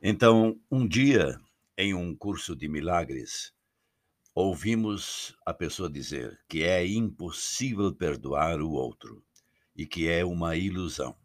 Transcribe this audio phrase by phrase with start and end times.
[0.00, 1.40] Então, um dia,
[1.76, 3.52] em um curso de milagres,
[4.32, 9.24] ouvimos a pessoa dizer que é impossível perdoar o outro
[9.74, 11.16] e que é uma ilusão.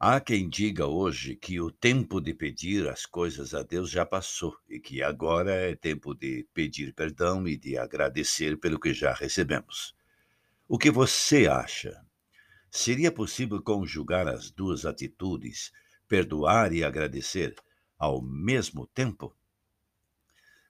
[0.00, 4.56] Há quem diga hoje que o tempo de pedir as coisas a Deus já passou
[4.68, 9.94] e que agora é tempo de pedir perdão e de agradecer pelo que já recebemos.
[10.66, 12.04] O que você acha?
[12.68, 15.70] Seria possível conjugar as duas atitudes,
[16.10, 17.54] perdoar e agradecer,
[17.96, 19.32] ao mesmo tempo?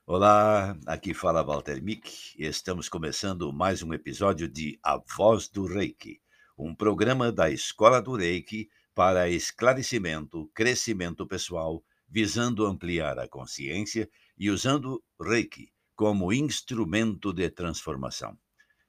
[0.06, 6.20] Olá, aqui fala Walter Mick estamos começando mais um episódio de A Voz do Reiki,
[6.58, 14.50] um programa da Escola do Reiki para esclarecimento, crescimento pessoal, visando ampliar a consciência e
[14.50, 18.36] usando Reiki como instrumento de transformação.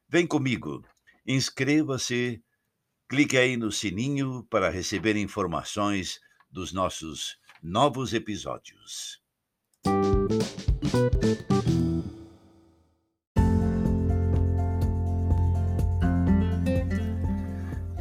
[0.05, 0.83] Vem comigo,
[1.25, 2.43] inscreva-se,
[3.07, 6.19] clique aí no sininho para receber informações
[6.51, 9.21] dos nossos novos episódios.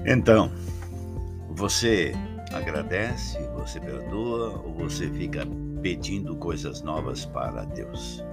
[0.06, 0.50] Então,
[1.50, 2.12] você
[2.52, 5.47] agradece, você perdoa ou você fica
[5.82, 8.25] pedindo coisas novas para Deus?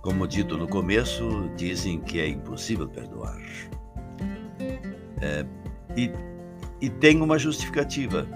[0.00, 3.36] Como dito no começo, dizem que é impossível perdoar.
[5.20, 5.44] É,
[5.96, 6.10] e,
[6.80, 8.26] e tem uma justificativa.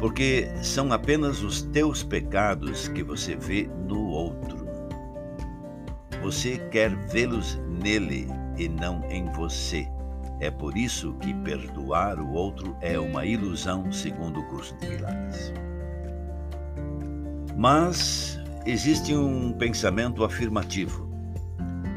[0.00, 4.66] Porque são apenas os teus pecados que você vê no outro.
[6.22, 9.86] Você quer vê-los nele e não em você.
[10.40, 15.52] É por isso que perdoar o outro é uma ilusão, segundo o curso de milagres.
[17.54, 21.10] Mas existe um pensamento afirmativo.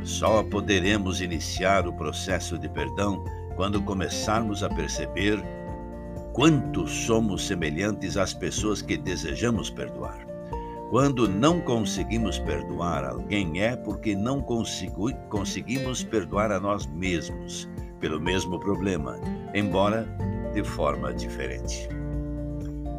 [0.04, 3.24] Só poderemos iniciar o processo de perdão
[3.56, 5.42] quando começarmos a perceber
[6.34, 10.26] quanto somos semelhantes às pessoas que desejamos perdoar.
[10.90, 17.69] Quando não conseguimos perdoar alguém, é porque não conseguimos perdoar a nós mesmos
[18.00, 19.19] pelo mesmo problema,
[19.53, 20.07] embora
[20.53, 21.88] de forma diferente.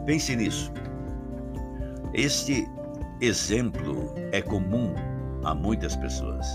[0.07, 0.73] Pense nisso.
[2.13, 2.67] Este
[3.21, 4.95] exemplo é comum
[5.45, 6.47] a muitas pessoas.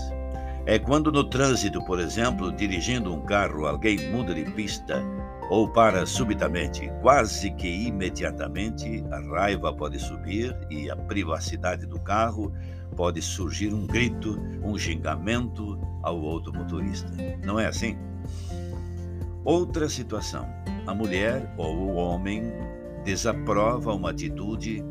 [0.66, 5.02] É quando no trânsito, por exemplo, dirigindo um carro, alguém muda de pista
[5.48, 12.52] ou para subitamente, quase que imediatamente, a raiva pode subir e a privacidade do carro
[12.96, 17.10] pode surgir um grito, um xingamento ao outro motorista.
[17.44, 17.96] Não é assim?
[19.44, 20.46] Outra situação:
[20.86, 22.52] a mulher ou o homem
[23.04, 24.84] desaprova uma atitude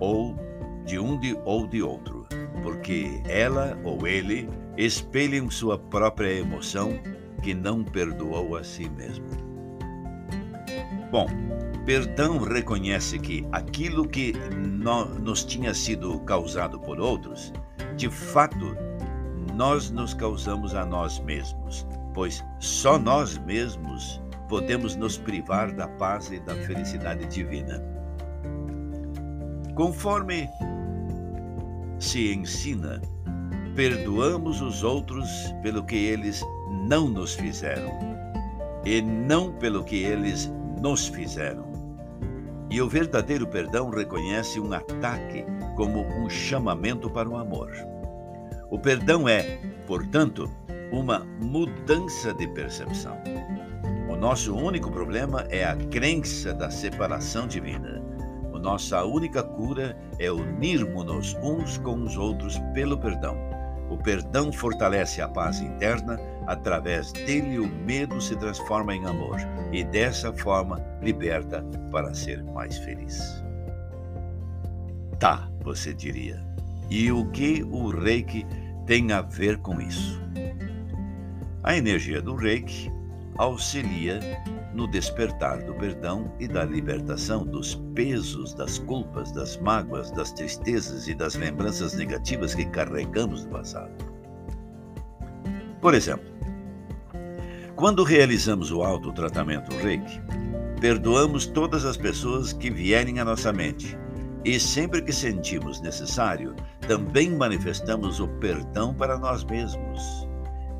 [0.00, 0.36] ou
[0.84, 2.26] de um de, ou de outro,
[2.62, 6.98] porque ela ou ele espelham sua própria emoção
[7.42, 9.43] que não perdoou a si mesmo.
[11.14, 11.28] Bom,
[11.86, 17.52] perdão reconhece que aquilo que no, nos tinha sido causado por outros,
[17.96, 18.76] de fato,
[19.54, 26.30] nós nos causamos a nós mesmos pois só nós mesmos podemos nos privar da paz
[26.30, 27.82] e da felicidade divina.
[29.74, 30.48] Conforme
[31.98, 33.02] se ensina,
[33.74, 35.28] perdoamos os outros
[35.62, 36.42] pelo que eles
[36.88, 37.90] não nos fizeram
[38.84, 40.50] e não pelo que eles
[40.84, 41.64] nos fizeram.
[42.70, 45.42] E o verdadeiro perdão reconhece um ataque
[45.76, 47.72] como um chamamento para o amor.
[48.70, 50.46] O perdão é, portanto,
[50.92, 53.16] uma mudança de percepção.
[54.10, 58.02] O nosso único problema é a crença da separação divina.
[58.54, 63.53] A nossa única cura é unirmos-nos uns com os outros pelo perdão.
[64.04, 69.38] Perdão fortalece a paz interna, através dele o medo se transforma em amor
[69.72, 73.42] e dessa forma liberta para ser mais feliz.
[75.18, 76.38] Tá, você diria.
[76.90, 78.46] E o que o reiki
[78.86, 80.22] tem a ver com isso?
[81.62, 82.92] A energia do reiki
[83.38, 84.20] auxilia
[84.74, 91.06] no despertar do perdão e da libertação dos pesos, das culpas, das mágoas, das tristezas
[91.06, 93.92] e das lembranças negativas que carregamos do passado.
[95.80, 96.26] Por exemplo,
[97.76, 100.20] quando realizamos o autotratamento Reiki,
[100.80, 103.96] perdoamos todas as pessoas que vierem à nossa mente
[104.44, 106.54] e sempre que sentimos necessário,
[106.86, 110.26] também manifestamos o perdão para nós mesmos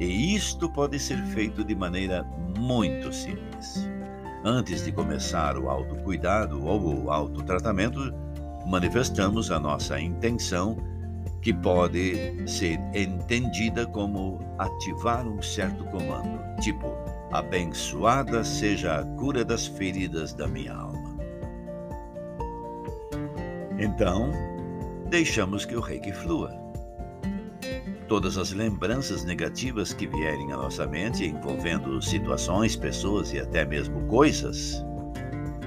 [0.00, 2.25] e isto pode ser feito de maneira
[2.58, 3.83] muito simples.
[4.46, 8.12] Antes de começar o autocuidado ou o autotratamento,
[8.67, 10.76] manifestamos a nossa intenção,
[11.41, 16.93] que pode ser entendida como ativar um certo comando, tipo:
[17.32, 21.17] abençoada seja a cura das feridas da minha alma.
[23.79, 24.31] Então,
[25.08, 26.63] deixamos que o reiki flua.
[28.14, 34.06] Todas as lembranças negativas que vierem à nossa mente, envolvendo situações, pessoas e até mesmo
[34.06, 34.84] coisas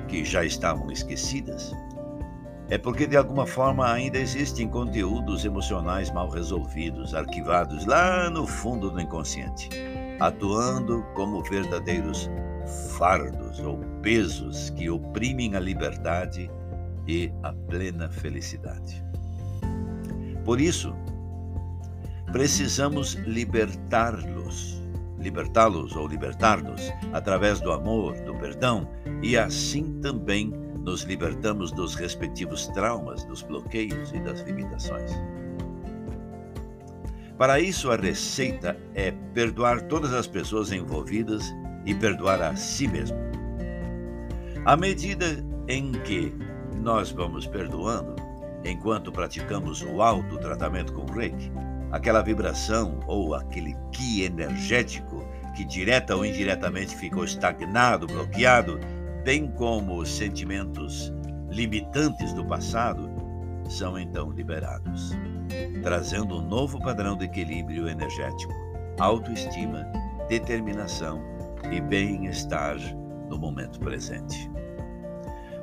[0.08, 1.74] que já estavam esquecidas,
[2.70, 8.90] é porque de alguma forma ainda existem conteúdos emocionais mal resolvidos, arquivados lá no fundo
[8.90, 9.68] do inconsciente,
[10.18, 12.30] atuando como verdadeiros
[12.98, 16.50] fardos ou pesos que oprimem a liberdade
[17.06, 19.04] e a plena felicidade.
[20.46, 20.96] Por isso,
[22.32, 24.82] precisamos libertar-los,
[25.20, 26.82] libertá-los ou libertar-nos
[27.14, 28.88] através do amor, do perdão
[29.22, 35.12] e assim também nos libertamos dos respectivos traumas, dos bloqueios e das limitações.
[37.38, 41.44] Para isso, a receita é perdoar todas as pessoas envolvidas
[41.86, 43.18] e perdoar a si mesmo.
[44.66, 46.34] À medida em que
[46.82, 48.16] nós vamos perdoando,
[48.66, 51.52] enquanto praticamos o autotratamento com Reiki,
[51.92, 55.26] aquela vibração ou aquele ki energético
[55.56, 58.80] que direta ou indiretamente ficou estagnado, bloqueado,
[59.24, 61.12] bem como os sentimentos
[61.50, 63.10] limitantes do passado,
[63.70, 65.12] são então liberados,
[65.82, 68.54] trazendo um novo padrão de equilíbrio energético,
[69.00, 69.86] autoestima,
[70.30, 71.22] determinação
[71.72, 72.78] e bem-estar
[73.30, 74.50] no momento presente.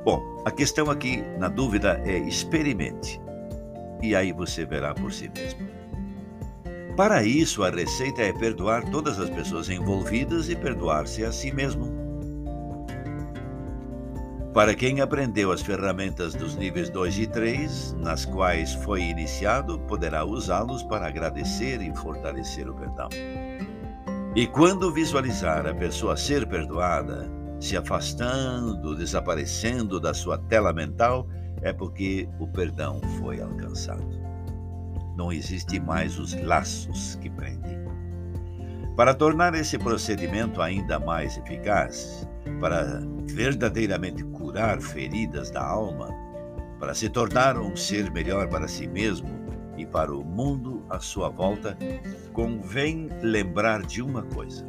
[0.04, 3.20] Bom, a questão aqui, na dúvida, é experimente.
[4.02, 5.73] E aí você verá por si mesmo.
[6.96, 11.92] Para isso, a receita é perdoar todas as pessoas envolvidas e perdoar-se a si mesmo.
[14.52, 20.24] Para quem aprendeu as ferramentas dos níveis 2 e 3, nas quais foi iniciado, poderá
[20.24, 23.08] usá-los para agradecer e fortalecer o perdão.
[24.36, 31.26] E quando visualizar a pessoa ser perdoada, se afastando, desaparecendo da sua tela mental,
[31.60, 34.33] é porque o perdão foi alcançado.
[35.16, 37.84] Não existe mais os laços que prendem.
[38.96, 42.28] Para tornar esse procedimento ainda mais eficaz,
[42.60, 46.08] para verdadeiramente curar feridas da alma,
[46.78, 49.28] para se tornar um ser melhor para si mesmo
[49.76, 51.76] e para o mundo à sua volta,
[52.32, 54.64] convém lembrar de uma coisa: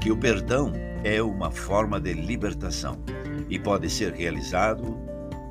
[0.00, 0.72] que o perdão
[1.04, 2.98] é uma forma de libertação
[3.48, 4.98] e pode ser realizado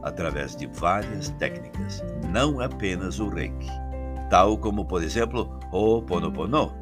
[0.03, 3.67] através de várias técnicas, não apenas o Reiki,
[4.29, 6.73] tal como, por exemplo, o Ponopono.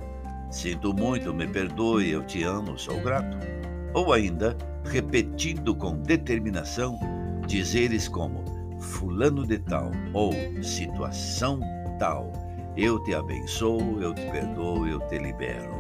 [0.50, 3.38] Sinto muito, me perdoe, eu te amo, sou grato
[3.96, 7.00] ou ainda, repetindo com determinação,
[7.48, 8.44] dizeres como
[8.78, 11.62] Fulano de Tal ou situação
[11.98, 12.30] tal,
[12.76, 15.74] eu te abençoo, eu te perdoo, eu te libero.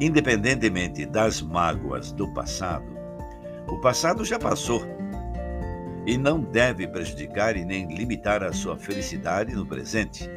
[0.00, 2.84] Independentemente das mágoas do passado,
[3.68, 4.82] o passado já passou
[6.06, 10.30] e não deve prejudicar e nem limitar a sua felicidade no presente.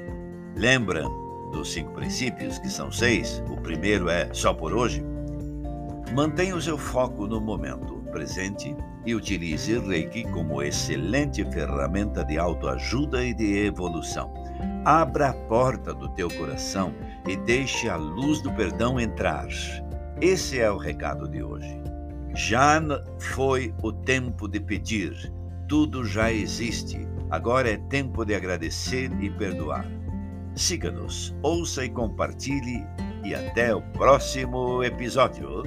[0.55, 1.03] Lembra
[1.51, 3.43] dos cinco princípios, que são seis?
[3.49, 5.03] O primeiro é só por hoje.
[6.13, 8.75] Mantenha o seu foco no momento presente
[9.05, 14.33] e utilize Reiki como excelente ferramenta de autoajuda e de evolução.
[14.83, 16.93] Abra a porta do teu coração
[17.27, 19.47] e deixe a luz do perdão entrar.
[20.19, 21.79] Esse é o recado de hoje.
[22.35, 22.81] Já
[23.19, 25.31] foi o tempo de pedir,
[25.69, 27.07] tudo já existe.
[27.29, 29.85] Agora é tempo de agradecer e perdoar.
[30.55, 32.83] Siga-nos, ouça e compartilhe,
[33.23, 35.61] e até o próximo episódio.